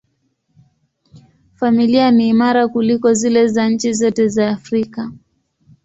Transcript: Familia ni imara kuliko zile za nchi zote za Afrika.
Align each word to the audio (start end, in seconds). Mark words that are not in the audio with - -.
Familia 1.53 2.11
ni 2.11 2.29
imara 2.29 2.67
kuliko 2.67 3.13
zile 3.13 3.47
za 3.47 3.69
nchi 3.69 3.93
zote 3.93 4.27
za 4.27 4.49
Afrika. 4.49 5.11